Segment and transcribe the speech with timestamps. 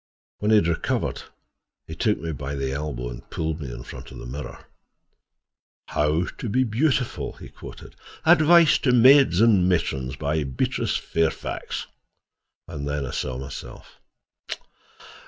[0.39, 1.21] When he had recovered
[1.85, 4.65] he took me by the elbow and pulled me in front of the mirror.
[5.89, 7.95] "'How to be beautiful,'" he quoted.
[8.25, 11.85] "'Advice to maids and matrons,' by Beatrice Fairfax!"
[12.67, 13.99] And then I saw myself.